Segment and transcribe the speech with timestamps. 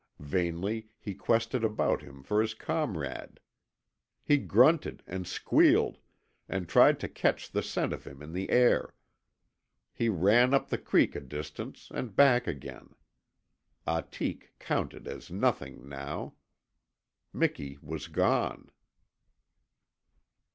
[0.17, 3.39] Vainly he quested about him for his comrade.
[4.23, 5.99] He grunted and squealed,
[6.49, 8.95] and tried to catch the scent of him in the air.
[9.93, 12.95] He ran up the creek a distance, and back again.
[13.85, 16.33] Ahtik counted as nothing now.
[17.31, 18.71] Miki was gone.